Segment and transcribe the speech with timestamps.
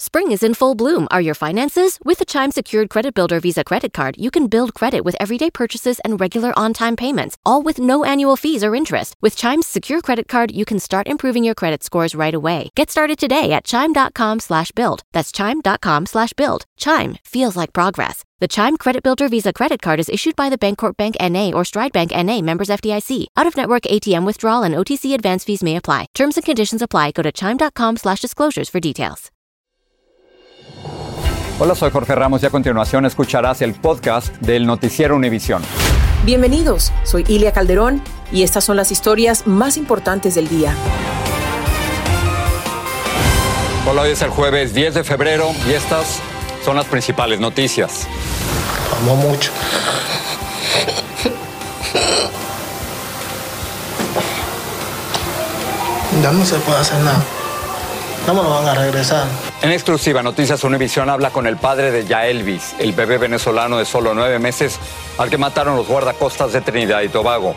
[0.00, 1.06] Spring is in full bloom.
[1.10, 1.98] Are your finances?
[2.02, 5.50] With the Chime Secured Credit Builder Visa Credit Card, you can build credit with everyday
[5.50, 9.14] purchases and regular on time payments, all with no annual fees or interest.
[9.20, 12.70] With Chime's Secure Credit Card, you can start improving your credit scores right away.
[12.74, 15.02] Get started today at chime.com slash build.
[15.12, 16.64] That's chime.com slash build.
[16.78, 18.24] Chime feels like progress.
[18.38, 21.62] The Chime Credit Builder Visa Credit Card is issued by the Bancorp Bank NA or
[21.62, 23.26] Stride Bank NA members FDIC.
[23.36, 26.06] Out of network ATM withdrawal and OTC advance fees may apply.
[26.14, 27.10] Terms and conditions apply.
[27.10, 29.30] Go to chime.com slash disclosures for details.
[31.62, 35.60] Hola, soy Jorge Ramos y a continuación escucharás el podcast del Noticiero Univisión.
[36.24, 38.02] Bienvenidos, soy Ilia Calderón
[38.32, 40.74] y estas son las historias más importantes del día.
[43.86, 46.20] Hola, hoy es el jueves 10 de febrero y estas
[46.64, 48.06] son las principales noticias.
[49.02, 49.50] Amo mucho.
[56.22, 57.22] Ya no se puede hacer nada.
[58.26, 59.49] No me lo van a regresar.
[59.62, 64.14] En exclusiva, Noticias Univisión habla con el padre de Yaelvis, el bebé venezolano de solo
[64.14, 64.78] nueve meses
[65.18, 67.54] al que mataron los guardacostas de Trinidad y Tobago.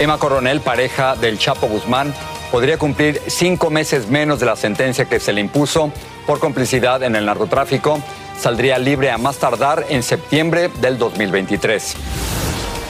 [0.00, 2.12] Emma Coronel, pareja del Chapo Guzmán,
[2.50, 5.92] podría cumplir cinco meses menos de la sentencia que se le impuso
[6.26, 8.00] por complicidad en el narcotráfico.
[8.36, 11.94] Saldría libre a más tardar en septiembre del 2023.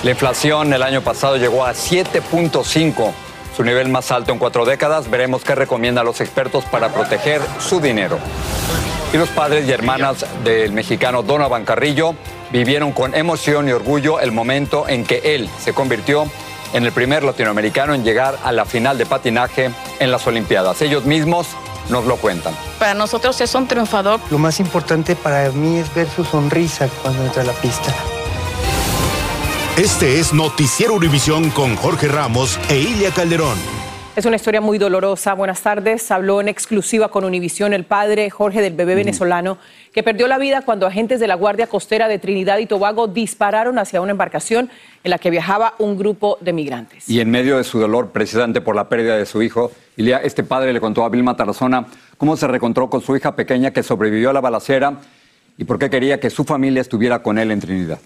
[0.03, 3.13] La inflación el año pasado llegó a 7.5
[3.57, 5.11] su nivel más alto en cuatro décadas.
[5.11, 8.19] Veremos qué recomienda a los expertos para proteger su dinero.
[9.13, 12.15] Y los padres y hermanas del mexicano Donovan Carrillo
[12.51, 16.27] vivieron con emoción y orgullo el momento en que él se convirtió
[16.73, 20.83] en el primer latinoamericano en llegar a la final de patinaje en las Olimpiadas.
[20.83, 21.47] Ellos mismos
[21.89, 22.55] nos lo cuentan.
[22.79, 24.21] Para nosotros es un triunfador.
[24.31, 27.95] Lo más importante para mí es ver su sonrisa cuando entra a la pista.
[29.77, 33.59] Este es Noticiero Univisión con Jorge Ramos e Ilia Calderón.
[34.15, 35.35] Es una historia muy dolorosa.
[35.35, 36.13] Buenas tardes.
[36.13, 39.59] Habló en exclusiva con Univisión el padre Jorge del bebé venezolano
[39.93, 43.81] que perdió la vida cuando agentes de la Guardia Costera de Trinidad y Tobago dispararon
[43.81, 44.71] hacia una embarcación
[45.03, 47.09] en la que viajaba un grupo de migrantes.
[47.11, 50.45] Y en medio de su dolor, precisamente por la pérdida de su hijo, Ilia, este
[50.45, 51.87] padre le contó a Vilma Tarazona
[52.17, 55.01] cómo se reencontró con su hija pequeña que sobrevivió a la balacera
[55.59, 57.99] y por qué quería que su familia estuviera con él en Trinidad.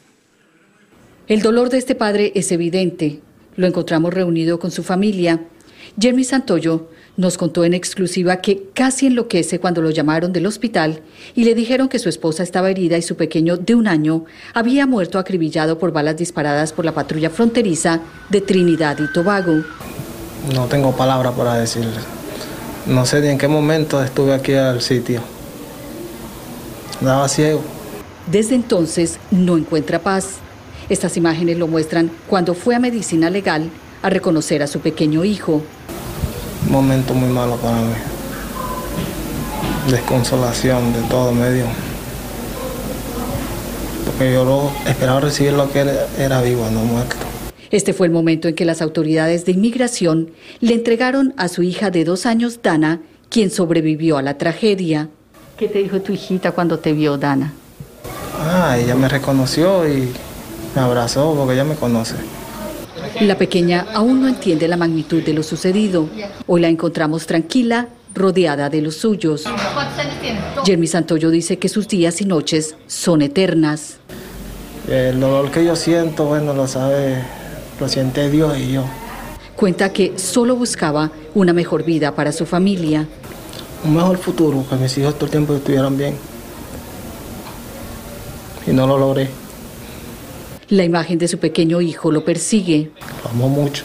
[1.29, 3.21] El dolor de este padre es evidente.
[3.55, 5.45] Lo encontramos reunido con su familia.
[6.01, 11.03] Jeremy Santoyo nos contó en exclusiva que casi enloquece cuando lo llamaron del hospital
[11.35, 14.25] y le dijeron que su esposa estaba herida y su pequeño de un año
[14.55, 18.01] había muerto acribillado por balas disparadas por la patrulla fronteriza
[18.31, 19.65] de Trinidad y Tobago.
[20.55, 21.99] No tengo palabras para decirle.
[22.87, 25.21] No sé ni en qué momento estuve aquí al sitio.
[27.03, 27.61] Nada ciego.
[28.31, 30.39] Desde entonces no encuentra paz.
[30.89, 33.69] Estas imágenes lo muestran cuando fue a medicina legal
[34.01, 35.63] a reconocer a su pequeño hijo.
[36.67, 37.93] Un momento muy malo para mí.
[39.91, 41.67] Desconsolación de todo medio.
[44.07, 45.85] Porque yo lo esperaba recibir lo que
[46.19, 47.17] era vivo, no muerto.
[47.71, 51.91] Este fue el momento en que las autoridades de inmigración le entregaron a su hija
[51.91, 55.11] de dos años, Dana, quien sobrevivió a la tragedia.
[55.59, 57.53] ¿Qué te dijo tu hijita cuando te vio, Dana?
[58.41, 60.09] Ah, ella me reconoció y
[60.79, 62.15] me abrazó porque ella me conoce.
[63.21, 66.09] La pequeña aún no entiende la magnitud de lo sucedido.
[66.47, 69.45] Hoy la encontramos tranquila, rodeada de los suyos.
[70.65, 73.97] Jeremy Santoyo dice que sus días y noches son eternas.
[74.89, 77.23] El dolor que yo siento, bueno, lo sabe,
[77.81, 78.85] lo siente Dios y yo.
[79.57, 83.07] Cuenta que solo buscaba una mejor vida para su familia.
[83.85, 86.15] Un mejor futuro, que mis hijos todo el tiempo estuvieran bien.
[88.67, 89.29] Y no lo logré.
[90.71, 92.91] La imagen de su pequeño hijo lo persigue.
[93.25, 93.85] Lo amo mucho.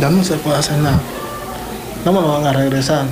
[0.00, 1.00] Ya no se puede hacer nada.
[2.04, 3.06] No me lo van a regresar.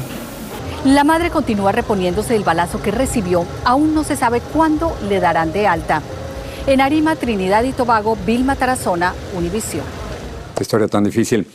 [0.84, 3.44] La madre continúa reponiéndose del balazo que recibió.
[3.64, 6.00] Aún no se sabe cuándo le darán de alta.
[6.68, 10.03] En Arima, Trinidad y Tobago, Vilma Tarazona, Univisión.
[10.60, 11.46] Historia tan difícil.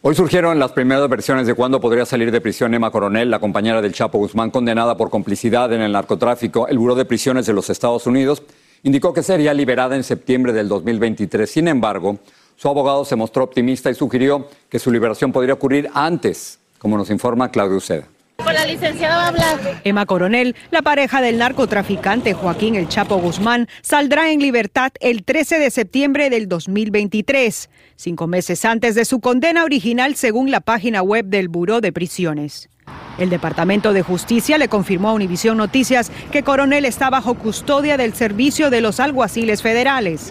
[0.00, 3.82] Hoy surgieron las primeras versiones de cuándo podría salir de prisión Emma Coronel, la compañera
[3.82, 6.66] del Chapo Guzmán, condenada por complicidad en el narcotráfico.
[6.68, 8.42] El Buró de Prisiones de los Estados Unidos
[8.84, 11.50] indicó que sería liberada en septiembre del 2023.
[11.50, 12.18] Sin embargo,
[12.56, 17.10] su abogado se mostró optimista y sugirió que su liberación podría ocurrir antes, como nos
[17.10, 18.06] informa Claudio Uceda.
[18.44, 19.80] Con la licenciada va a hablar.
[19.84, 25.58] Emma Coronel, la pareja del narcotraficante Joaquín El Chapo Guzmán, saldrá en libertad el 13
[25.58, 31.26] de septiembre del 2023, cinco meses antes de su condena original según la página web
[31.26, 32.70] del Buró de Prisiones.
[33.18, 38.14] El Departamento de Justicia le confirmó a Univisión Noticias que Coronel está bajo custodia del
[38.14, 40.30] Servicio de los Alguaciles Federales.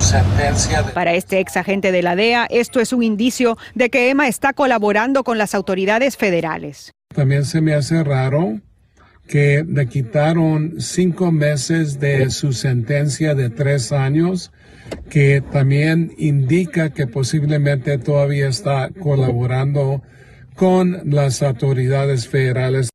[0.93, 4.53] Para este ex agente de la DEA, esto es un indicio de que Emma está
[4.53, 6.93] colaborando con las autoridades federales.
[7.13, 8.59] También se me hace raro
[9.27, 14.51] que le quitaron cinco meses de su sentencia de tres años,
[15.09, 20.01] que también indica que posiblemente todavía está colaborando
[20.55, 22.89] con las autoridades federales.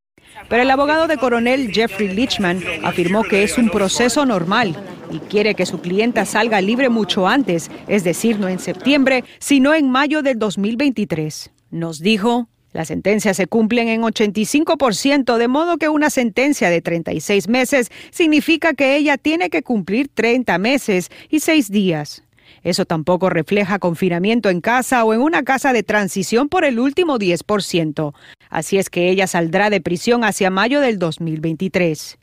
[0.48, 4.74] Pero el abogado de coronel Jeffrey Lichman afirmó que es un proceso normal
[5.10, 9.74] y quiere que su clienta salga libre mucho antes, es decir, no en septiembre, sino
[9.74, 11.50] en mayo del 2023.
[11.70, 17.48] Nos dijo, las sentencias se cumplen en 85%, de modo que una sentencia de 36
[17.48, 22.22] meses significa que ella tiene que cumplir 30 meses y 6 días.
[22.62, 27.18] Eso tampoco refleja confinamiento en casa o en una casa de transición por el último
[27.18, 28.14] 10%.
[28.50, 32.18] Así es que ella saldrá de prisión hacia mayo del 2023.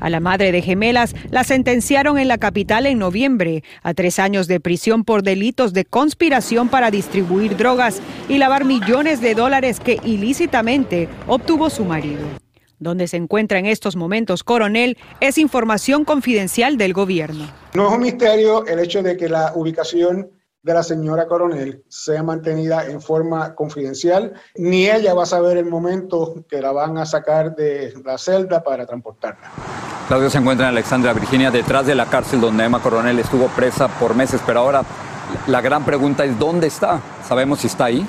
[0.00, 4.46] A la madre de gemelas la sentenciaron en la capital en noviembre a tres años
[4.48, 10.00] de prisión por delitos de conspiración para distribuir drogas y lavar millones de dólares que
[10.04, 12.20] ilícitamente obtuvo su marido.
[12.78, 17.46] Donde se encuentra en estos momentos Coronel es información confidencial del gobierno.
[17.72, 20.28] No es un misterio el hecho de que la ubicación
[20.64, 25.66] de la señora coronel sea mantenida en forma confidencial, ni ella va a saber el
[25.66, 29.50] momento que la van a sacar de la celda para transportarla.
[30.08, 33.88] Claudio se encuentra en Alexandria, Virginia, detrás de la cárcel donde Emma Coronel estuvo presa
[33.88, 34.82] por meses, pero ahora
[35.46, 36.98] la gran pregunta es ¿dónde está?
[37.28, 38.06] ¿Sabemos si está ahí?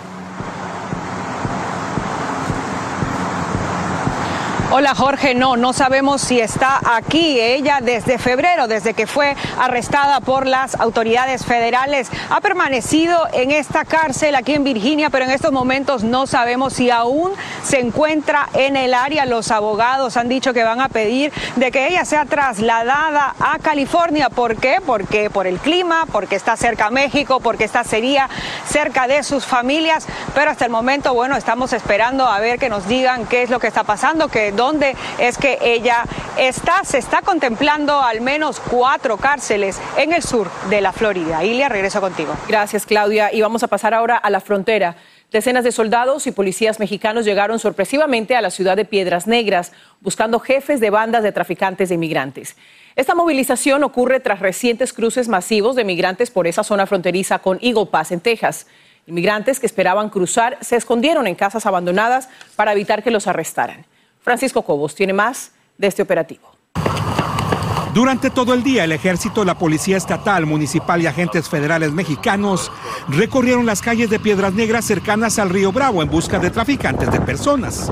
[4.77, 7.39] Hola Jorge, no, no sabemos si está aquí.
[7.39, 13.85] Ella desde febrero, desde que fue arrestada por las autoridades federales, ha permanecido en esta
[13.85, 17.31] cárcel aquí en Virginia, pero en estos momentos no sabemos si aún
[17.63, 19.25] se encuentra en el área.
[19.25, 24.29] Los abogados han dicho que van a pedir de que ella sea trasladada a California.
[24.29, 24.81] ¿Por qué?
[24.85, 28.27] Porque por el clima, porque está cerca a México, porque está sería
[28.67, 30.05] cerca de sus familias.
[30.33, 33.59] Pero hasta el momento, bueno, estamos esperando a ver que nos digan qué es lo
[33.59, 36.03] que está pasando, que dónde es que ella
[36.37, 36.83] está.
[36.83, 41.43] Se está contemplando al menos cuatro cárceles en el sur de la Florida.
[41.43, 42.35] Ilia, regreso contigo.
[42.47, 43.33] Gracias, Claudia.
[43.33, 44.95] Y vamos a pasar ahora a la frontera.
[45.31, 50.39] Decenas de soldados y policías mexicanos llegaron sorpresivamente a la ciudad de Piedras Negras buscando
[50.39, 52.55] jefes de bandas de traficantes de inmigrantes.
[52.95, 57.87] Esta movilización ocurre tras recientes cruces masivos de migrantes por esa zona fronteriza con Eagle
[57.87, 58.67] Pass en Texas.
[59.07, 63.85] Inmigrantes que esperaban cruzar se escondieron en casas abandonadas para evitar que los arrestaran.
[64.25, 66.51] Francisco Cobos tiene más de este operativo.
[67.93, 72.71] Durante todo el día, el ejército, la policía estatal, municipal y agentes federales mexicanos
[73.07, 77.21] recorrieron las calles de Piedras Negras cercanas al río Bravo en busca de traficantes de
[77.21, 77.91] personas.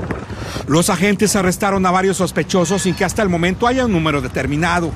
[0.66, 4.90] Los agentes arrestaron a varios sospechosos sin que hasta el momento haya un número determinado.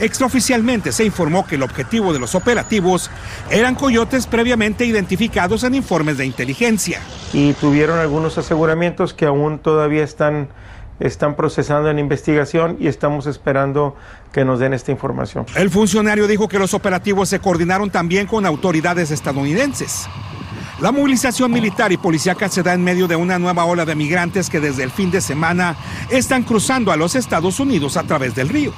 [0.00, 3.10] Extraoficialmente se informó que el objetivo de los operativos
[3.50, 7.00] eran coyotes previamente identificados en informes de inteligencia.
[7.34, 10.48] Y tuvieron algunos aseguramientos que aún todavía están
[11.00, 13.96] están procesando en investigación y estamos esperando
[14.32, 15.46] que nos den esta información.
[15.54, 20.08] El funcionario dijo que los operativos se coordinaron también con autoridades estadounidenses.
[20.80, 24.48] La movilización militar y policíaca se da en medio de una nueva ola de migrantes
[24.48, 25.74] que desde el fin de semana
[26.08, 28.72] están cruzando a los Estados Unidos a través del río.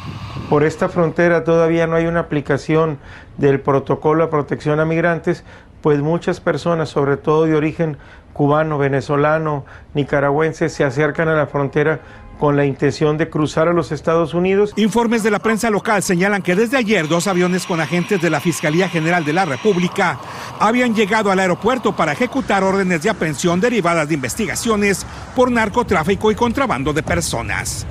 [0.49, 2.99] Por esta frontera todavía no hay una aplicación
[3.37, 5.45] del protocolo de protección a migrantes,
[5.83, 7.99] pues muchas personas, sobre todo de origen
[8.41, 12.01] cubano, venezolano, nicaragüense, se acercan a la frontera
[12.39, 14.73] con la intención de cruzar a los Estados Unidos.
[14.77, 18.41] Informes de la prensa local señalan que desde ayer dos aviones con agentes de la
[18.41, 20.19] Fiscalía General de la República
[20.59, 25.05] habían llegado al aeropuerto para ejecutar órdenes de aprehensión derivadas de investigaciones
[25.37, 27.87] por narcotráfico y contrabando de personas.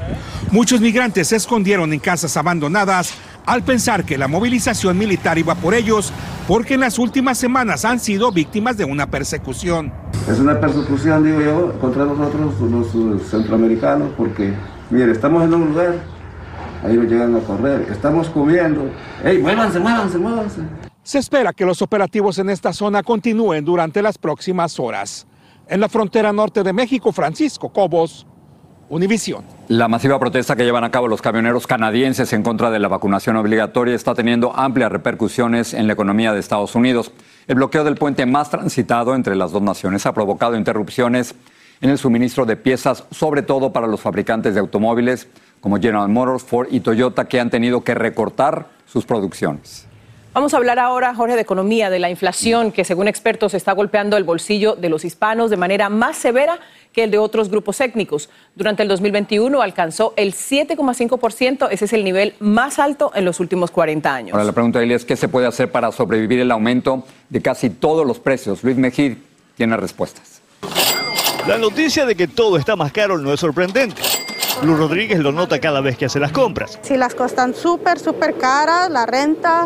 [0.50, 3.14] Muchos migrantes se escondieron en casas abandonadas
[3.46, 6.12] al pensar que la movilización militar iba por ellos
[6.48, 9.94] porque en las últimas semanas han sido víctimas de una persecución.
[10.28, 12.54] Es una persecución, digo yo, contra nosotros
[12.94, 14.54] los centroamericanos porque,
[14.90, 15.96] mire, estamos en un lugar,
[16.84, 18.90] ahí nos llegan a correr, estamos comiendo,
[19.24, 20.62] ¡Ey, muévanse, muévanse, muévanse!
[21.02, 25.26] Se espera que los operativos en esta zona continúen durante las próximas horas.
[25.68, 28.28] En la frontera norte de México, Francisco Cobos,
[28.90, 29.44] Univisión.
[29.68, 33.36] La masiva protesta que llevan a cabo los camioneros canadienses en contra de la vacunación
[33.36, 37.12] obligatoria está teniendo amplias repercusiones en la economía de Estados Unidos.
[37.48, 41.36] El bloqueo del puente más transitado entre las dos naciones ha provocado interrupciones
[41.82, 45.28] en el suministro de piezas, sobre todo para los fabricantes de automóviles
[45.62, 49.89] como General Motors, Ford y Toyota, que han tenido que recortar sus producciones.
[50.32, 54.16] Vamos a hablar ahora, Jorge, de economía, de la inflación que según expertos está golpeando
[54.16, 56.60] el bolsillo de los hispanos de manera más severa
[56.94, 58.30] que el de otros grupos étnicos.
[58.54, 63.72] Durante el 2021 alcanzó el 7,5%, ese es el nivel más alto en los últimos
[63.72, 64.34] 40 años.
[64.34, 68.06] Ahora la pregunta es, ¿qué se puede hacer para sobrevivir el aumento de casi todos
[68.06, 68.64] los precios?
[68.64, 69.18] Luis Mejid
[69.58, 70.42] tiene respuestas.
[71.48, 74.00] La noticia de que todo está más caro no es sorprendente.
[74.64, 76.78] Luz Rodríguez lo nota cada vez que hace las compras.
[76.84, 79.66] Si las costan súper, súper caras, la renta,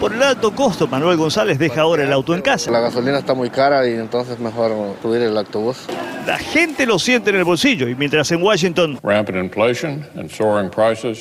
[0.00, 2.70] por el alto costo, Manuel González deja ahora el auto en casa.
[2.70, 5.76] La gasolina está muy cara y entonces mejor subir el autobús.
[6.26, 8.98] La gente lo siente en el bolsillo y mientras en Washington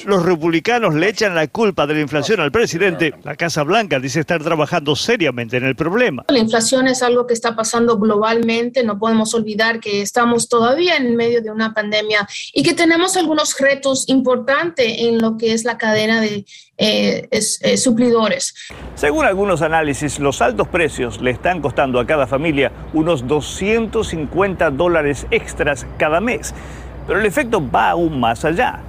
[0.06, 4.22] los republicanos le echan la culpa de la inflación al presidente, la Casa Blanca dice
[4.22, 6.24] estar trabajando seriamente en el problema.
[6.30, 11.18] La inflación es algo que está pasando globalmente, no podemos olvidar que estamos todavía en
[11.18, 15.78] medio de una pandemia y que tenemos algunos retos importantes en lo que es la
[15.78, 16.46] cadena de
[16.82, 18.56] eh, eh, suplidores.
[18.96, 25.28] Según algunos análisis, los altos precios le están costando a cada familia unos 250 dólares
[25.30, 26.56] extras cada mes.
[27.06, 28.80] Pero el efecto va aún más allá.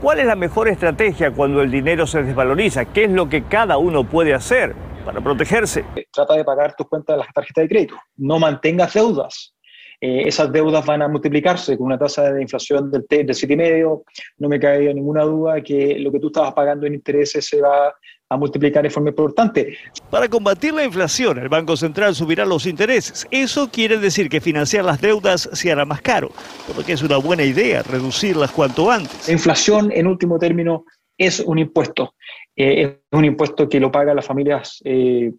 [0.00, 2.86] ¿Cuál es la mejor estrategia cuando el dinero se desvaloriza?
[2.86, 4.74] ¿Qué es lo que cada uno puede hacer
[5.04, 5.84] para protegerse?
[6.12, 7.96] Trata de pagar tus cuentas de las tarjetas de crédito.
[8.16, 9.54] No mantengas deudas.
[10.00, 14.02] Eh, esas deudas van a multiplicarse con una tasa de inflación del, del 7,5.
[14.38, 17.94] No me cae ninguna duda que lo que tú estabas pagando en intereses se va
[18.28, 19.76] a multiplicar en forma importante.
[20.10, 23.26] Para combatir la inflación, el Banco Central subirá los intereses.
[23.30, 26.30] Eso quiere decir que financiar las deudas se hará más caro,
[26.66, 29.28] por lo que es una buena idea reducirlas cuanto antes.
[29.28, 30.84] La inflación, en último término,
[31.16, 32.14] es un impuesto.
[32.56, 35.32] Eh, es un impuesto que lo pagan las familias eh,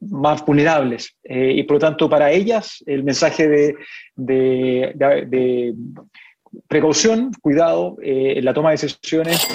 [0.00, 1.16] más vulnerables.
[1.24, 3.76] Eh, y por lo tanto, para ellas, el mensaje de,
[4.16, 5.74] de,
[6.68, 9.46] precaución, cuidado eh, en la toma de decisiones.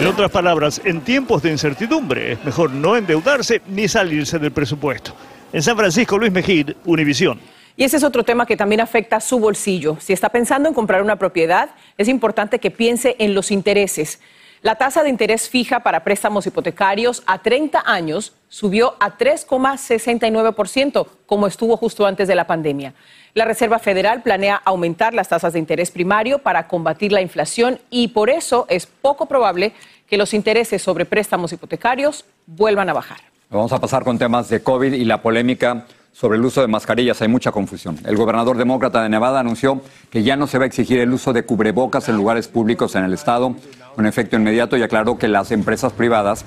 [0.00, 5.14] En otras palabras, en tiempos de incertidumbre es mejor no endeudarse ni salirse del presupuesto.
[5.52, 7.38] En San Francisco, Luis Mejid, Univisión.
[7.76, 9.98] Y ese es otro tema que también afecta a su bolsillo.
[10.00, 14.18] Si está pensando en comprar una propiedad, es importante que piense en los intereses.
[14.62, 21.46] La tasa de interés fija para préstamos hipotecarios a 30 años subió a 3,69%, como
[21.46, 22.94] estuvo justo antes de la pandemia.
[23.34, 28.08] La Reserva Federal planea aumentar las tasas de interés primario para combatir la inflación y
[28.08, 29.74] por eso es poco probable
[30.08, 33.18] que los intereses sobre préstamos hipotecarios vuelvan a bajar.
[33.50, 35.86] Vamos a pasar con temas de COVID y la polémica
[36.18, 37.20] sobre el uso de mascarillas.
[37.20, 37.98] Hay mucha confusión.
[38.06, 41.34] El gobernador demócrata de Nevada anunció que ya no se va a exigir el uso
[41.34, 43.54] de cubrebocas en lugares públicos en el estado
[43.94, 46.46] con efecto inmediato y aclaró que las empresas privadas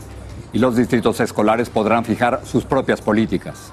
[0.53, 3.71] y los distritos escolares podrán fijar sus propias políticas.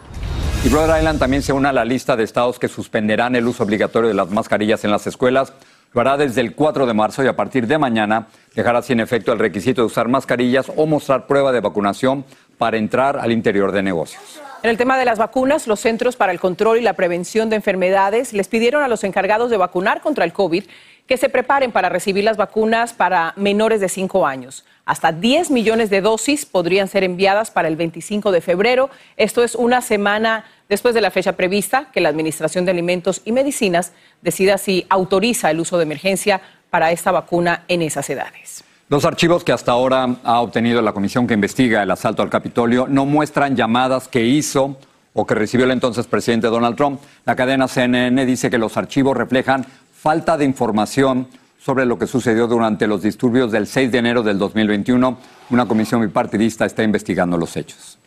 [0.67, 3.63] Y Rhode Island también se une a la lista de estados que suspenderán el uso
[3.63, 5.55] obligatorio de las mascarillas en las escuelas.
[5.95, 9.33] Lo hará desde el 4 de marzo y a partir de mañana dejará sin efecto
[9.33, 12.27] el requisito de usar mascarillas o mostrar prueba de vacunación
[12.59, 14.46] para entrar al interior de negocios.
[14.67, 17.55] En el tema de las vacunas, los Centros para el Control y la Prevención de
[17.55, 20.65] Enfermedades les pidieron a los encargados de vacunar contra el COVID
[21.07, 24.65] que se preparen para recibir las vacunas para menores de 5 años.
[24.85, 28.91] Hasta 10 millones de dosis podrían ser enviadas para el 25 de febrero.
[29.17, 33.31] Esto es una semana después de la fecha prevista que la Administración de Alimentos y
[33.31, 38.66] Medicinas decida si autoriza el uso de emergencia para esta vacuna en esas edades.
[38.89, 42.87] Los archivos que hasta ahora ha obtenido la comisión que investiga el asalto al Capitolio
[42.89, 44.77] no muestran llamadas que hizo
[45.13, 47.01] o que recibió el entonces presidente Donald Trump.
[47.25, 51.27] La cadena CNN dice que los archivos reflejan falta de información
[51.59, 55.19] sobre lo que sucedió durante los disturbios del 6 de enero del 2021.
[55.51, 57.99] Una comisión bipartidista está investigando los hechos.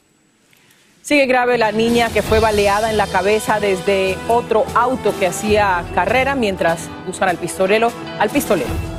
[1.01, 5.83] Sigue grave la niña que fue baleada en la cabeza desde otro auto que hacía
[5.93, 7.91] carrera mientras buscan al pistolero.
[8.17, 8.98] Al pistolero.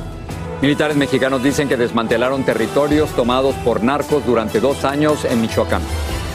[0.61, 5.81] Militares mexicanos dicen que desmantelaron territorios tomados por narcos durante dos años en Michoacán.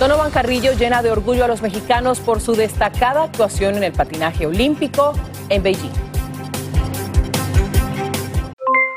[0.00, 4.46] Donovan Carrillo llena de orgullo a los mexicanos por su destacada actuación en el patinaje
[4.46, 5.14] olímpico
[5.48, 5.92] en Beijing.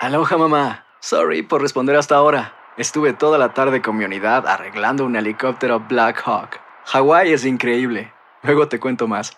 [0.01, 0.85] Aloha mamá.
[0.99, 2.55] Sorry por responder hasta ahora.
[2.77, 6.59] Estuve toda la tarde con mi unidad arreglando un helicóptero Black Hawk.
[6.85, 8.11] Hawái es increíble.
[8.41, 9.37] Luego te cuento más.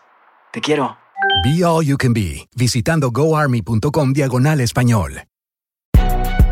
[0.51, 0.98] Te quiero.
[1.43, 5.24] Be All You Can Be, visitando goarmy.com diagonal español.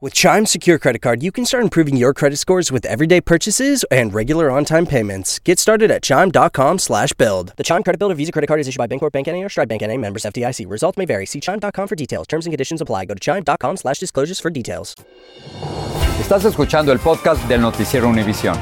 [0.00, 3.84] With Chime Secure Credit Card, you can start improving your credit scores with everyday purchases
[3.90, 5.40] and regular on-time payments.
[5.40, 7.52] Get started at chime.com slash build.
[7.56, 9.42] The Chime Credit Builder Visa Credit Card is issued by Bancorp Bank N.A.
[9.42, 9.98] or Stride Bank N.A.
[9.98, 10.70] members FDIC.
[10.70, 11.26] Results may vary.
[11.26, 12.28] See chime.com for details.
[12.28, 13.06] Terms and conditions apply.
[13.06, 14.94] Go to chime.com slash disclosures for details.
[16.20, 18.56] Estás escuchando el podcast del noticiero Univisión.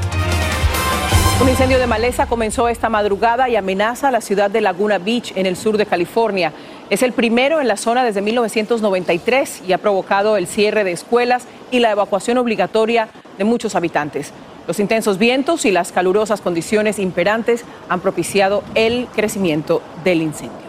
[1.38, 5.34] Un incendio de maleza comenzó esta madrugada y amenaza a la ciudad de Laguna Beach
[5.36, 6.50] en el sur de California.
[6.88, 11.46] Es el primero en la zona desde 1993 y ha provocado el cierre de escuelas
[11.72, 14.32] y la evacuación obligatoria de muchos habitantes.
[14.68, 20.66] Los intensos vientos y las calurosas condiciones imperantes han propiciado el crecimiento del incendio.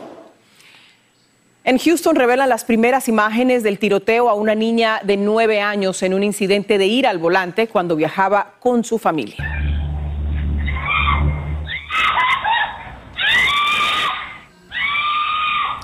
[1.63, 6.13] En Houston revelan las primeras imágenes del tiroteo a una niña de nueve años en
[6.13, 9.76] un incidente de ir al volante cuando viajaba con su familia.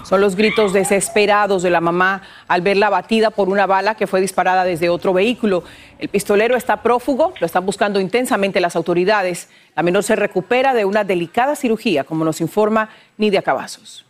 [0.04, 4.20] Son los gritos desesperados de la mamá al verla abatida por una bala que fue
[4.20, 5.64] disparada desde otro vehículo.
[5.98, 9.50] El pistolero está prófugo, lo están buscando intensamente las autoridades.
[9.76, 14.06] La menor se recupera de una delicada cirugía, como nos informa Nidia Cavazos.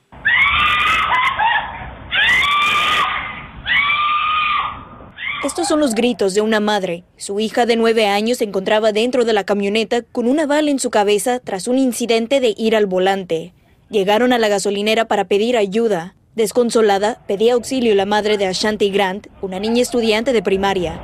[5.43, 7.03] Estos son los gritos de una madre.
[7.17, 10.79] Su hija de nueve años se encontraba dentro de la camioneta con una bala en
[10.79, 13.53] su cabeza tras un incidente de ir al volante.
[13.93, 16.15] Llegaron a la gasolinera para pedir ayuda.
[16.33, 20.99] Desconsolada, pedía auxilio la madre de Ashanti Grant, una niña estudiante de primaria.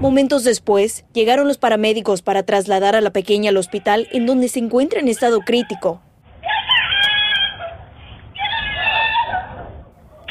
[0.00, 4.60] Momentos después, llegaron los paramédicos para trasladar a la pequeña al hospital en donde se
[4.60, 6.00] encuentra en estado crítico.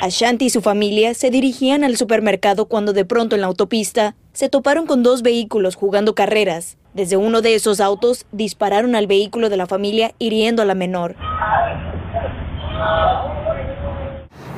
[0.02, 4.50] Ashanti y su familia se dirigían al supermercado cuando de pronto en la autopista se
[4.50, 6.78] toparon con dos vehículos jugando carreras.
[6.96, 11.18] Desde uno de esos autos dispararon al vehículo de la familia hiriendo a la menor.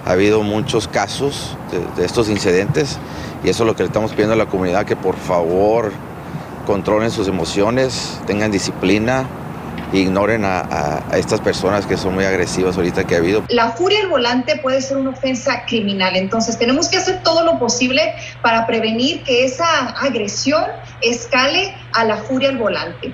[0.05, 1.57] Ha habido muchos casos
[1.97, 2.99] de, estos incidentes
[3.43, 5.91] y eso es lo que le estamos pidiendo a la comunidad, que por favor
[6.67, 9.25] controlen sus emociones, tengan disciplina,
[9.93, 13.43] ignoren a, a, a, estas personas que son muy agresivas ahorita que ha habido.
[13.49, 17.59] La furia al volante puede ser una ofensa criminal, entonces tenemos que hacer todo lo
[17.59, 20.63] posible para prevenir que esa agresión
[21.01, 23.13] escale a la furia al volante.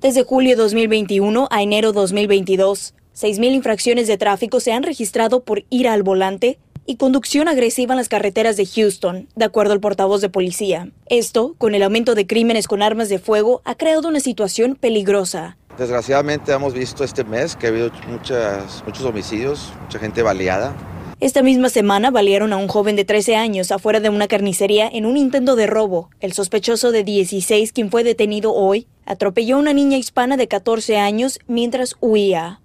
[0.00, 5.86] Desde julio 2021 a enero 2022, 6.000 infracciones de tráfico se han registrado por ir
[5.86, 10.28] al volante y conducción agresiva en las carreteras de Houston, de acuerdo al portavoz de
[10.28, 10.88] policía.
[11.06, 15.56] Esto, con el aumento de crímenes con armas de fuego, ha creado una situación peligrosa.
[15.78, 20.74] Desgraciadamente hemos visto este mes que ha habido muchas, muchos homicidios, mucha gente baleada.
[21.18, 25.06] Esta misma semana balearon a un joven de 13 años afuera de una carnicería en
[25.06, 26.10] un intento de robo.
[26.20, 30.98] El sospechoso de 16, quien fue detenido hoy, atropelló a una niña hispana de 14
[30.98, 32.60] años mientras huía.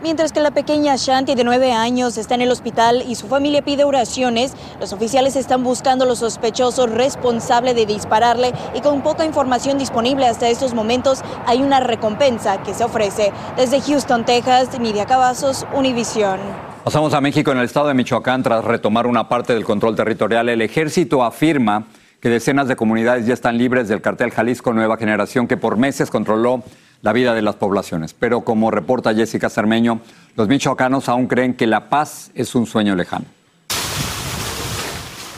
[0.00, 3.62] Mientras que la pequeña Shanti de 9 años está en el hospital y su familia
[3.62, 9.24] pide oraciones, los oficiales están buscando a los sospechosos responsables de dispararle y con poca
[9.24, 13.32] información disponible hasta estos momentos hay una recompensa que se ofrece.
[13.56, 16.38] Desde Houston, Texas, Nidia Cavazos, Univisión.
[16.84, 20.48] Pasamos a México en el estado de Michoacán tras retomar una parte del control territorial.
[20.48, 21.88] El ejército afirma
[22.20, 26.08] que decenas de comunidades ya están libres del cartel Jalisco Nueva Generación que por meses
[26.08, 26.62] controló
[27.02, 28.14] la vida de las poblaciones.
[28.14, 30.00] Pero como reporta Jessica Cermeño,
[30.36, 33.26] los michoacanos aún creen que la paz es un sueño lejano.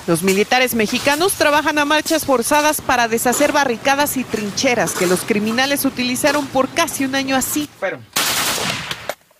[0.07, 5.85] Los militares mexicanos trabajan a marchas forzadas para deshacer barricadas y trincheras que los criminales
[5.85, 7.69] utilizaron por casi un año así.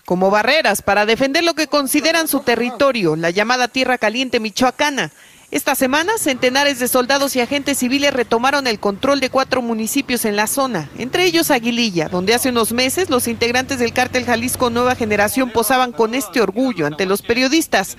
[0.05, 5.11] Como barreras para defender lo que consideran su territorio, la llamada Tierra Caliente Michoacana.
[5.51, 10.37] Esta semana, centenares de soldados y agentes civiles retomaron el control de cuatro municipios en
[10.37, 14.95] la zona, entre ellos Aguililla, donde hace unos meses los integrantes del cártel Jalisco Nueva
[14.95, 17.97] Generación posaban con este orgullo ante los periodistas.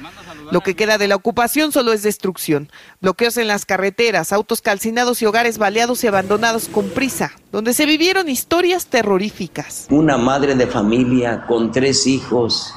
[0.50, 2.72] Lo que queda de la ocupación solo es destrucción.
[3.02, 7.86] Bloqueos en las carreteras, autos calcinados y hogares baleados y abandonados con prisa, donde se
[7.86, 9.88] vivieron historias terroríficas.
[9.90, 12.74] Una madre de familia con tres hijos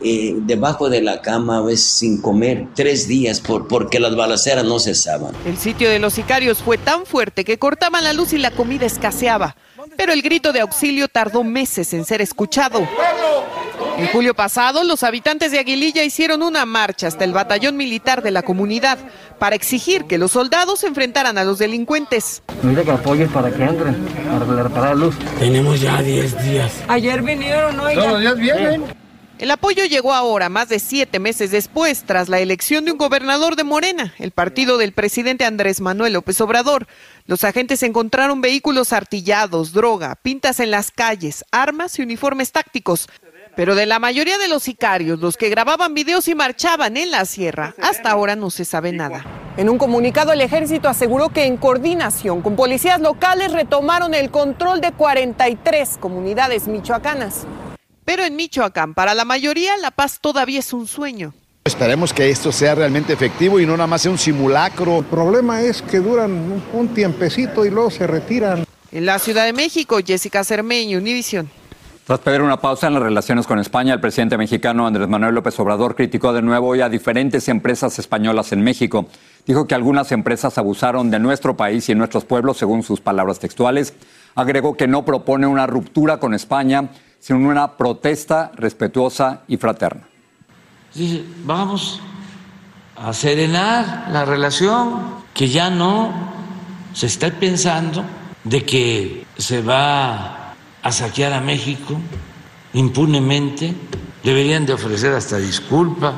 [0.00, 4.64] eh, debajo de la cama, a veces sin comer, tres días por, porque las balaceras
[4.64, 5.34] no cesaban.
[5.44, 8.86] El sitio de los sicarios fue tan fuerte que cortaban la luz y la comida
[8.86, 9.56] escaseaba,
[9.96, 12.86] pero el grito de auxilio tardó meses en ser escuchado.
[13.96, 18.30] En julio pasado, los habitantes de Aguililla hicieron una marcha hasta el batallón militar de
[18.30, 18.98] la comunidad
[19.40, 22.42] para exigir que los soldados se enfrentaran a los delincuentes.
[22.62, 23.96] Mira que apoyen para que entren,
[24.46, 25.16] para reparar la luz.
[25.40, 26.72] Tenemos ya 10 días.
[26.86, 27.90] Ayer vinieron, ¿no?
[27.90, 28.84] Todos los días vienen.
[29.38, 33.54] El apoyo llegó ahora, más de siete meses después, tras la elección de un gobernador
[33.54, 36.88] de Morena, el partido del presidente Andrés Manuel López Obrador.
[37.24, 43.08] Los agentes encontraron vehículos artillados, droga, pintas en las calles, armas y uniformes tácticos.
[43.54, 47.24] Pero de la mayoría de los sicarios, los que grababan videos y marchaban en la
[47.24, 49.24] sierra, hasta ahora no se sabe nada.
[49.56, 54.80] En un comunicado, el ejército aseguró que en coordinación con policías locales retomaron el control
[54.80, 57.46] de 43 comunidades michoacanas.
[58.08, 61.34] Pero en Michoacán, para la mayoría, la paz todavía es un sueño.
[61.64, 65.00] Esperemos que esto sea realmente efectivo y no nada más sea un simulacro.
[65.00, 68.64] El problema es que duran un, un tiempecito y luego se retiran.
[68.92, 71.50] En la Ciudad de México, Jessica Cermeño, Univisión.
[72.06, 75.60] Tras pedir una pausa en las relaciones con España, el presidente mexicano Andrés Manuel López
[75.60, 79.04] Obrador criticó de nuevo hoy a diferentes empresas españolas en México.
[79.46, 83.92] Dijo que algunas empresas abusaron de nuestro país y nuestros pueblos, según sus palabras textuales.
[84.38, 90.06] Agregó que no propone una ruptura con España, sino una protesta respetuosa y fraterna.
[90.94, 92.00] Dice, vamos
[92.94, 96.12] a serenar la relación, que ya no
[96.92, 98.04] se está pensando
[98.44, 101.98] de que se va a saquear a México
[102.74, 103.74] impunemente,
[104.22, 106.14] deberían de ofrecer hasta disculpa.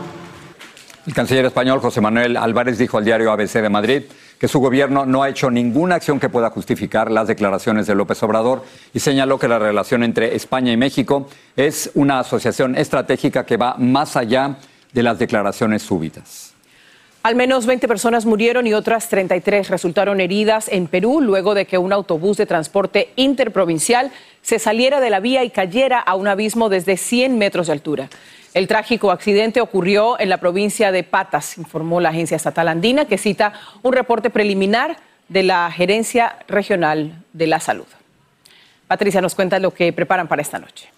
[1.06, 4.02] El canciller español José Manuel Álvarez dijo al diario ABC de Madrid
[4.40, 8.22] que su gobierno no ha hecho ninguna acción que pueda justificar las declaraciones de López
[8.22, 13.58] Obrador y señaló que la relación entre España y México es una asociación estratégica que
[13.58, 14.56] va más allá
[14.94, 16.54] de las declaraciones súbitas.
[17.22, 21.76] Al menos 20 personas murieron y otras 33 resultaron heridas en Perú luego de que
[21.76, 26.70] un autobús de transporte interprovincial se saliera de la vía y cayera a un abismo
[26.70, 28.08] desde 100 metros de altura.
[28.52, 33.16] El trágico accidente ocurrió en la provincia de Patas, informó la agencia estatal andina, que
[33.16, 34.96] cita un reporte preliminar
[35.28, 37.86] de la Gerencia Regional de la Salud.
[38.88, 40.88] Patricia nos cuenta lo que preparan para esta noche.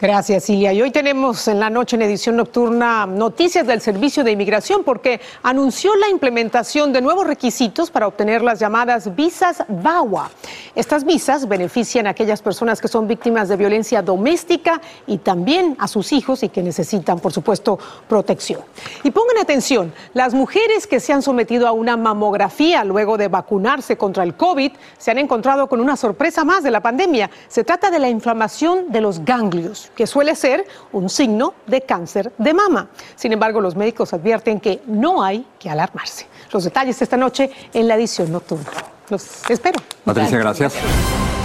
[0.00, 0.72] Gracias, Silvia.
[0.72, 5.20] Y hoy tenemos en la noche en edición nocturna noticias del Servicio de Inmigración porque
[5.42, 10.30] anunció la implementación de nuevos requisitos para obtener las llamadas visas VAWA.
[10.74, 15.86] Estas visas benefician a aquellas personas que son víctimas de violencia doméstica y también a
[15.86, 18.62] sus hijos y que necesitan, por supuesto, protección.
[19.02, 23.98] Y pongan atención, las mujeres que se han sometido a una mamografía luego de vacunarse
[23.98, 27.30] contra el COVID se han encontrado con una sorpresa más de la pandemia.
[27.48, 32.32] Se trata de la inflamación de los ganglios que suele ser un signo de cáncer
[32.38, 32.88] de mama.
[33.16, 36.26] Sin embargo, los médicos advierten que no hay que alarmarse.
[36.52, 38.70] Los detalles esta noche en la edición nocturna.
[39.08, 39.80] Los espero.
[40.04, 40.74] Patricia, gracias.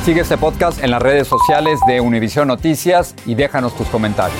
[0.03, 4.39] Sigue este podcast en las redes sociales de Univision Noticias y déjanos tus comentarios.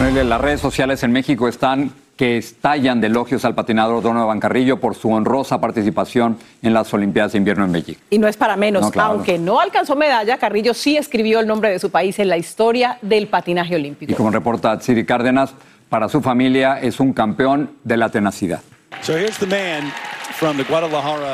[0.00, 4.96] Las redes sociales en México están que estallan de elogios al patinador Donovan Carrillo por
[4.96, 7.94] su honrosa participación en las Olimpiadas de Invierno en Beijing.
[8.10, 9.12] Y no es para menos, No, claro.
[9.12, 12.98] aunque no alcanzó medalla, Carrillo sí escribió el nombre de su país en la historia
[13.02, 14.10] del patinaje olímpico.
[14.10, 15.54] Y como reporta Tsiri Cárdenas,
[15.88, 18.60] para su familia es un campeón de la tenacidad.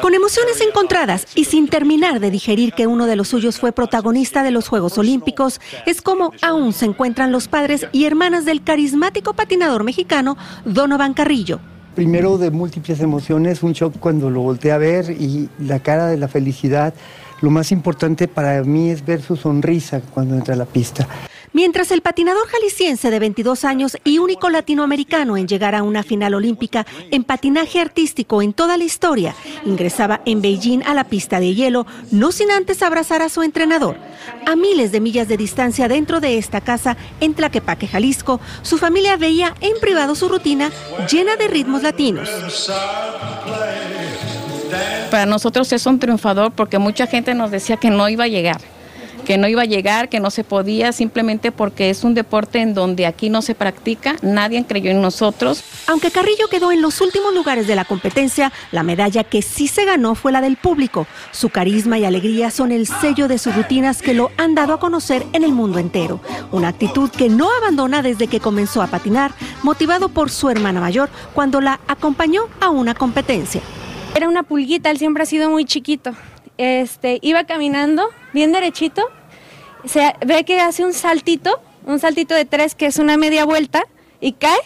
[0.02, 4.42] Con emociones encontradas y sin terminar de digerir que uno de los suyos fue protagonista
[4.42, 9.34] de los Juegos Olímpicos, es como aún se encuentran los padres y hermanas del carismático
[9.34, 11.60] patinador mexicano Donovan Carrillo.
[11.94, 16.16] Primero de múltiples emociones, un shock cuando lo volteé a ver y la cara de
[16.16, 16.94] la felicidad.
[17.40, 21.06] Lo más importante para mí es ver su sonrisa cuando entra a la pista.
[21.54, 26.34] Mientras el patinador jalisciense de 22 años y único latinoamericano en llegar a una final
[26.34, 31.54] olímpica en patinaje artístico en toda la historia, ingresaba en Beijing a la pista de
[31.54, 33.96] hielo, no sin antes abrazar a su entrenador.
[34.46, 39.16] A miles de millas de distancia dentro de esta casa en Tlaquepaque, Jalisco, su familia
[39.16, 40.72] veía en privado su rutina
[41.08, 42.28] llena de ritmos latinos.
[45.08, 48.60] Para nosotros es un triunfador porque mucha gente nos decía que no iba a llegar,
[49.24, 52.74] que no iba a llegar, que no se podía, simplemente porque es un deporte en
[52.74, 55.64] donde aquí no se practica, nadie creyó en nosotros.
[55.86, 59.84] Aunque Carrillo quedó en los últimos lugares de la competencia, la medalla que sí se
[59.84, 61.06] ganó fue la del público.
[61.32, 64.80] Su carisma y alegría son el sello de sus rutinas que lo han dado a
[64.80, 66.20] conocer en el mundo entero.
[66.52, 69.32] Una actitud que no abandona desde que comenzó a patinar,
[69.62, 73.60] motivado por su hermana mayor cuando la acompañó a una competencia.
[74.14, 76.12] Era una pulguita, él siempre ha sido muy chiquito.
[76.56, 79.02] Este, iba caminando bien derechito,
[79.84, 83.84] se ve que hace un saltito, un saltito de tres que es una media vuelta
[84.20, 84.58] y cae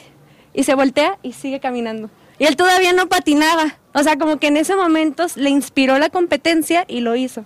[0.53, 2.11] y se voltea y sigue caminando.
[2.39, 6.11] Y él todavía no patinaba, o sea, como que en ese momento le inspiró la
[6.11, 7.45] competencia y lo hizo.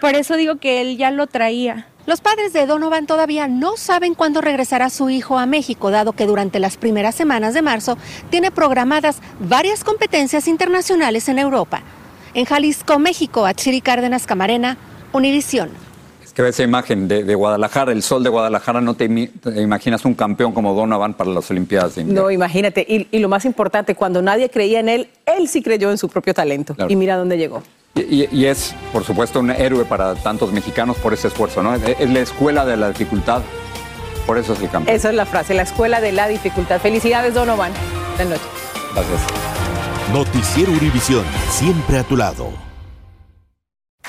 [0.00, 1.86] Por eso digo que él ya lo traía.
[2.06, 6.26] Los padres de Donovan todavía no saben cuándo regresará su hijo a México, dado que
[6.26, 7.96] durante las primeras semanas de marzo
[8.28, 11.82] tiene programadas varias competencias internacionales en Europa.
[12.34, 14.76] En Jalisco, México, Achiri Cárdenas Camarena,
[15.12, 15.70] Univisión.
[16.24, 19.04] Es que esa imagen de, de Guadalajara, el sol de Guadalajara, no te,
[19.56, 22.04] imaginas un campeón como Donovan para las Olimpiadas de.
[22.04, 22.86] No, imagínate.
[22.88, 26.08] Y, y lo más importante, cuando nadie creía en él, él sí creyó en su
[26.08, 26.74] propio talento.
[26.74, 26.90] Claro.
[26.90, 27.62] Y mira dónde llegó.
[27.94, 31.74] Y, y- y es, por supuesto, un héroe para tantos mexicanos por ese esfuerzo, ¿no?
[31.74, 33.42] Es, es la escuela de la dificultad
[34.26, 34.96] Por eso es el campeón.
[34.96, 36.80] Esa es la frase, la escuela de la dificultad.
[36.80, 37.72] Felicidades, Donovan.
[38.16, 38.48] Buenas noches.
[38.94, 39.61] Gracias.
[40.10, 42.71] Noticiero Univisión, siempre a tu lado.